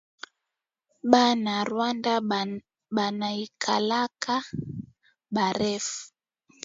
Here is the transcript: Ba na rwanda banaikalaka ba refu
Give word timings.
Ba 1.11 1.23
na 1.43 1.55
rwanda 1.69 2.11
banaikalaka 2.95 4.35
ba 5.33 5.45
refu 5.59 5.99